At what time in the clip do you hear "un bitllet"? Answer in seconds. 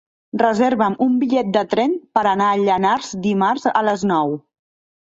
1.07-1.51